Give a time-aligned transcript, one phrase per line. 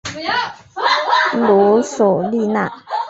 [1.33, 2.67] 罗索利纳。